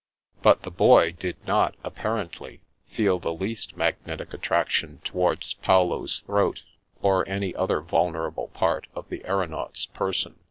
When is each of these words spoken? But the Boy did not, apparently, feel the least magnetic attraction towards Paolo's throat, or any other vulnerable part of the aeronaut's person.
But 0.41 0.63
the 0.63 0.71
Boy 0.71 1.11
did 1.11 1.37
not, 1.45 1.75
apparently, 1.83 2.61
feel 2.87 3.19
the 3.19 3.35
least 3.35 3.77
magnetic 3.77 4.33
attraction 4.33 4.99
towards 5.03 5.53
Paolo's 5.53 6.21
throat, 6.21 6.63
or 7.03 7.23
any 7.29 7.53
other 7.53 7.81
vulnerable 7.81 8.47
part 8.47 8.87
of 8.95 9.09
the 9.09 9.23
aeronaut's 9.25 9.85
person. 9.85 10.39